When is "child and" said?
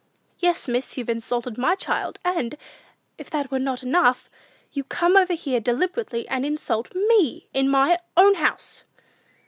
1.75-2.55